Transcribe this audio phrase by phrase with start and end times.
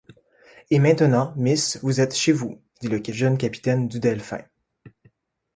[0.71, 4.41] Et maintenant, miss, vous êtes chez vous», dit le jeune capitaine du Delphin.